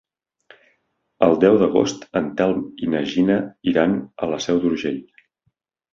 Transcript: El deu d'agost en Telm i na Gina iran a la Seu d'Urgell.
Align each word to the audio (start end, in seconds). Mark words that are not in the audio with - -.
El 1.27 1.35
deu 1.43 1.57
d'agost 1.63 2.07
en 2.21 2.31
Telm 2.39 2.65
i 2.87 2.91
na 2.95 3.03
Gina 3.13 3.39
iran 3.73 3.97
a 4.25 4.31
la 4.33 4.41
Seu 4.47 4.63
d'Urgell. 4.65 5.03